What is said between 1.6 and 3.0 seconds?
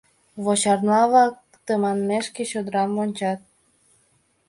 тыманмешке чодырам